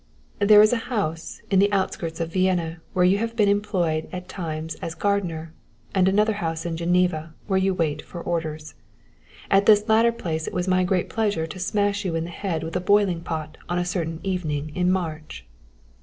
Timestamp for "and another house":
5.93-6.65